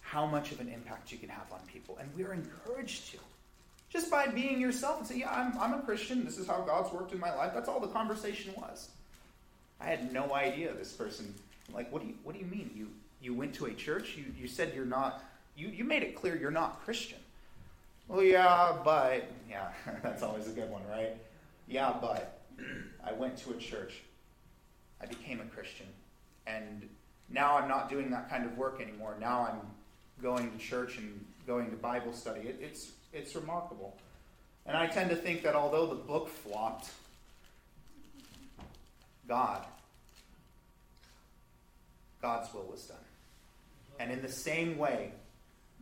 [0.00, 1.98] how much of an impact you can have on people.
[2.00, 3.18] And we're encouraged to.
[3.90, 6.24] Just by being yourself and say, yeah, I'm, I'm a Christian.
[6.24, 7.52] This is how God's worked in my life.
[7.54, 8.90] That's all the conversation was.
[9.80, 11.34] I had no idea this person.
[11.72, 12.70] Like, what do you, what do you mean?
[12.74, 12.88] You,
[13.22, 14.16] you went to a church?
[14.16, 15.24] You, you said you're not,
[15.56, 17.18] you, you made it clear you're not Christian.
[18.08, 19.68] Well, yeah, but, yeah,
[20.02, 21.16] that's always a good one, right?
[21.66, 22.40] Yeah, but
[23.04, 24.00] I went to a church.
[25.00, 25.86] I became a Christian.
[26.46, 26.88] And
[27.30, 29.16] now I'm not doing that kind of work anymore.
[29.20, 29.60] Now I'm
[30.22, 32.40] going to church and going to Bible study.
[32.40, 33.96] It, it's, it's remarkable.
[34.66, 36.90] And I tend to think that although the book flopped,
[39.26, 39.64] God,
[42.20, 42.96] God's will was done.
[43.98, 45.12] And in the same way,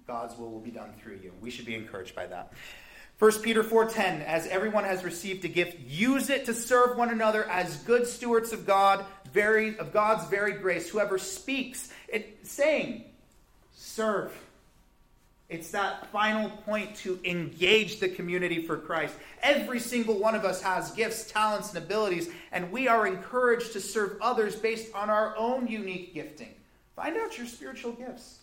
[0.07, 1.33] God's will will be done through you.
[1.41, 2.53] We should be encouraged by that.
[3.19, 7.49] 1 Peter 4:10 As everyone has received a gift use it to serve one another
[7.49, 13.05] as good stewards of God very of God's varied grace whoever speaks it saying
[13.75, 14.33] serve
[15.49, 19.15] it's that final point to engage the community for Christ.
[19.43, 23.81] Every single one of us has gifts, talents, and abilities, and we are encouraged to
[23.81, 26.53] serve others based on our own unique gifting.
[26.97, 28.39] Find out your spiritual gifts.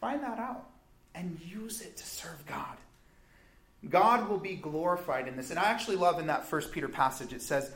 [0.00, 0.66] Find that out
[1.14, 2.76] and use it to serve God.
[3.88, 5.50] God will be glorified in this.
[5.50, 7.70] And I actually love in that first Peter passage, it says,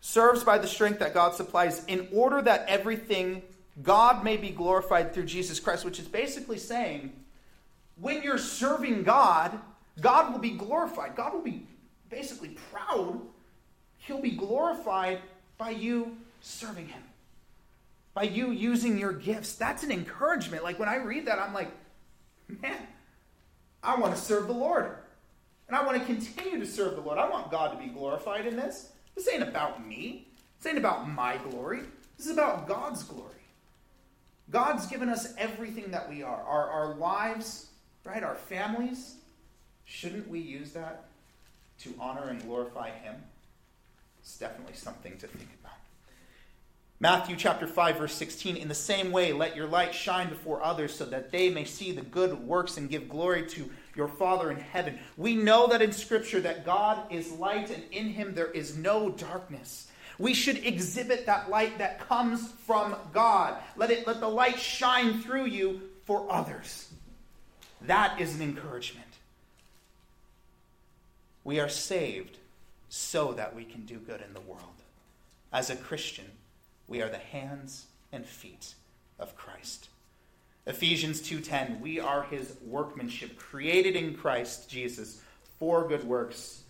[0.00, 3.42] serves by the strength that God supplies in order that everything
[3.82, 7.12] God may be glorified through Jesus Christ, which is basically saying
[8.00, 9.58] when you're serving God,
[10.00, 11.16] God will be glorified.
[11.16, 11.66] God will be
[12.10, 13.20] basically proud.
[13.98, 15.20] He'll be glorified
[15.58, 17.02] by you serving Him,
[18.14, 19.54] by you using your gifts.
[19.54, 20.62] That's an encouragement.
[20.62, 21.70] Like when I read that, I'm like,
[22.48, 22.78] man,
[23.82, 24.96] I want to serve the Lord.
[25.68, 27.18] And I want to continue to serve the Lord.
[27.18, 28.92] I want God to be glorified in this.
[29.16, 30.28] This ain't about me.
[30.58, 31.80] This ain't about my glory.
[32.16, 33.35] This is about God's glory.
[34.50, 37.66] God's given us everything that we are our, our lives,
[38.04, 38.22] right?
[38.22, 39.16] Our families.
[39.84, 41.04] Shouldn't we use that
[41.80, 43.16] to honor and glorify Him?
[44.20, 45.66] It's definitely something to think about.
[46.98, 50.94] Matthew chapter 5 verse 16 in the same way let your light shine before others
[50.94, 54.56] so that they may see the good works and give glory to your father in
[54.56, 54.98] heaven.
[55.18, 59.10] We know that in scripture that God is light and in him there is no
[59.10, 59.88] darkness.
[60.18, 63.56] We should exhibit that light that comes from God.
[63.76, 66.88] Let it let the light shine through you for others.
[67.82, 69.06] That is an encouragement.
[71.44, 72.38] We are saved
[72.88, 74.62] so that we can do good in the world.
[75.52, 76.30] As a Christian,
[76.88, 78.74] we are the hands and feet
[79.18, 79.88] of Christ.
[80.66, 85.20] Ephesians 2:10 We are his workmanship created in Christ Jesus
[85.58, 86.62] for good works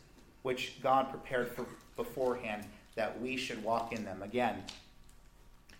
[0.42, 1.66] which God prepared for
[1.96, 2.66] beforehand
[2.96, 4.22] that we should walk in them.
[4.22, 4.62] Again,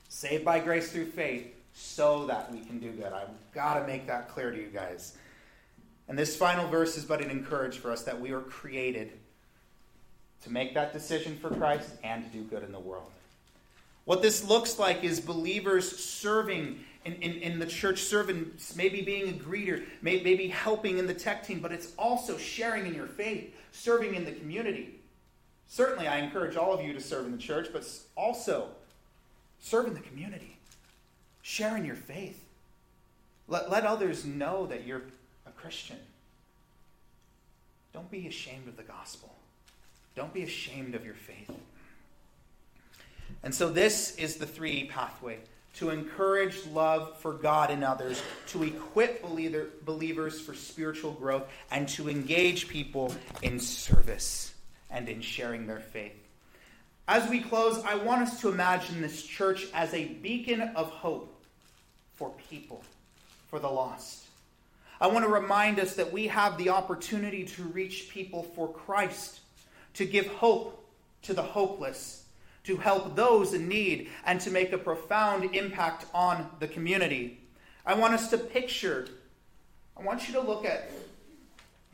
[0.09, 3.13] saved by grace through faith so that we can do good.
[3.13, 5.15] I've got to make that clear to you guys.
[6.09, 9.13] And this final verse is but an encouragement for us that we are created
[10.45, 13.11] to make that decision for Christ and to do good in the world.
[14.05, 19.29] What this looks like is believers serving in, in, in, the church, serving, maybe being
[19.29, 23.55] a greeter, maybe helping in the tech team, but it's also sharing in your faith,
[23.73, 24.96] serving in the community.
[25.69, 28.69] Certainly, I encourage all of you to serve in the church, but also
[29.61, 30.59] serve in the community,
[31.43, 32.43] share in your faith.
[33.49, 35.03] Let, let others know that you're
[35.47, 35.99] a Christian.
[37.93, 39.35] Don't be ashamed of the gospel,
[40.15, 41.51] don't be ashamed of your faith.
[43.43, 45.39] And so, this is the 3E pathway
[45.75, 51.87] to encourage love for God and others, to equip believer, believers for spiritual growth, and
[51.91, 54.55] to engage people in service
[54.91, 56.15] and in sharing their faith.
[57.09, 61.33] As we close, I want us to imagine this church as a beacon of hope
[62.15, 62.83] for people,
[63.49, 64.25] for the lost.
[65.01, 69.41] I want to remind us that we have the opportunity to reach people for Christ,
[69.95, 70.85] to give hope
[71.23, 72.25] to the hopeless
[72.67, 77.41] to help those in need, and to make a profound impact on the community.
[77.87, 79.07] I want us to picture,
[79.97, 80.91] I want you to look at,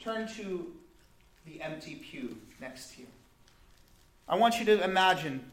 [0.01, 0.73] turn to
[1.45, 3.07] the empty pew next to you.
[4.27, 5.51] I want you to imagine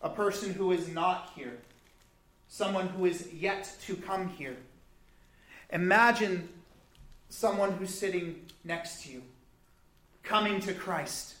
[0.00, 1.58] a person who is not here,
[2.48, 4.56] someone who is yet to come here.
[5.70, 6.48] Imagine
[7.28, 9.22] someone who's sitting next to you,
[10.22, 11.34] coming to Christ.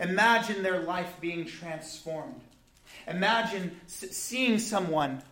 [0.00, 2.40] Imagine their life being transformed.
[3.06, 5.22] Imagine seeing someone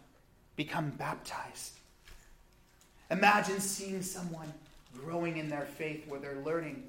[0.55, 1.73] become baptized.
[3.11, 4.53] Imagine seeing someone
[4.95, 6.85] growing in their faith where they're learning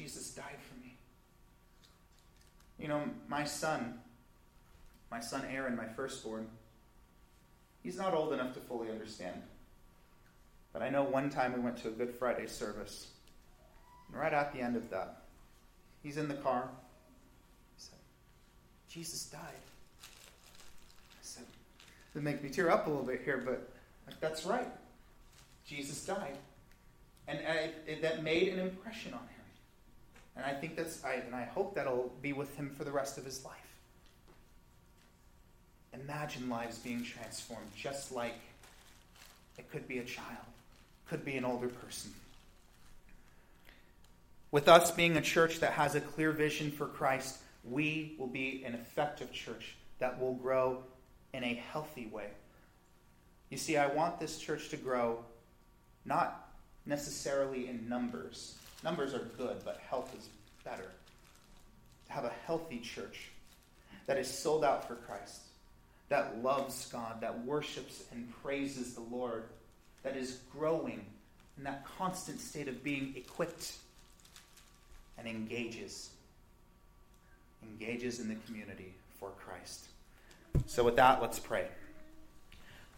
[0.00, 0.96] Jesus died for me.
[2.78, 3.98] You know, my son,
[5.10, 6.46] my son Aaron, my firstborn,
[7.82, 9.42] he's not old enough to fully understand.
[10.72, 13.08] But I know one time we went to a Good Friday service.
[14.08, 15.22] And right at the end of that,
[16.02, 16.70] He's in the car.
[17.76, 17.98] He said,
[18.88, 19.40] Jesus died.
[20.02, 21.44] I said,
[22.14, 23.68] it makes me tear up a little bit here, but
[24.18, 24.68] that's right.
[25.66, 26.38] Jesus died.
[27.28, 29.39] And I, it, that made an impression on him.
[30.40, 33.18] And I think that's, I, and I hope that'll be with him for the rest
[33.18, 33.54] of his life.
[35.92, 38.36] Imagine lives being transformed just like
[39.58, 40.46] it could be a child,
[41.10, 42.10] could be an older person.
[44.50, 48.64] With us being a church that has a clear vision for Christ, we will be
[48.64, 50.78] an effective church that will grow
[51.34, 52.28] in a healthy way.
[53.50, 55.18] You see, I want this church to grow
[56.06, 56.48] not
[56.86, 58.54] necessarily in numbers.
[58.82, 60.28] Numbers are good, but health is
[60.64, 60.90] better.
[62.06, 63.28] To have a healthy church
[64.06, 65.42] that is sold out for Christ,
[66.08, 69.44] that loves God, that worships and praises the Lord,
[70.02, 71.04] that is growing
[71.56, 73.74] in that constant state of being equipped
[75.18, 76.10] and engages.
[77.62, 79.84] Engages in the community for Christ.
[80.66, 81.68] So, with that, let's pray.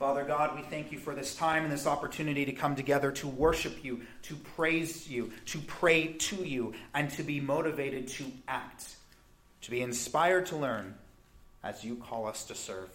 [0.02, 3.28] Father God, we thank you for this time and this opportunity to come together to
[3.28, 8.96] worship you, to praise you, to pray to you, and to be motivated to act,
[9.60, 10.96] to be inspired to learn
[11.62, 12.88] as you call us to serve.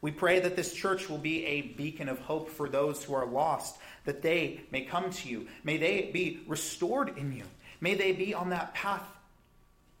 [0.00, 3.26] We pray that this church will be a beacon of hope for those who are
[3.26, 3.76] lost,
[4.06, 5.48] that they may come to you.
[5.64, 7.44] May they be restored in you.
[7.82, 9.04] May they be on that path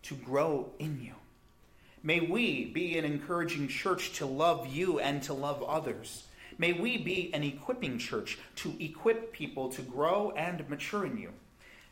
[0.04, 1.12] to grow in you.
[2.02, 6.24] May we be an encouraging church to love you and to love others.
[6.58, 11.32] May we be an equipping church to equip people to grow and mature in you.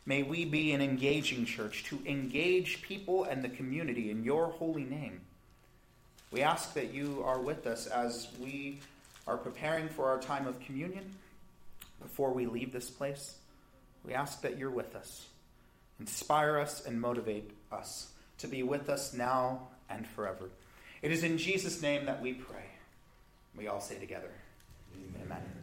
[0.05, 4.83] May we be an engaging church to engage people and the community in your holy
[4.83, 5.21] name.
[6.31, 8.79] We ask that you are with us as we
[9.27, 11.05] are preparing for our time of communion
[12.01, 13.35] before we leave this place.
[14.03, 15.27] We ask that you're with us.
[15.99, 18.09] Inspire us and motivate us
[18.39, 20.49] to be with us now and forever.
[21.01, 22.65] It is in Jesus' name that we pray.
[23.55, 24.31] We all say together,
[24.95, 25.21] Amen.
[25.25, 25.60] Amen.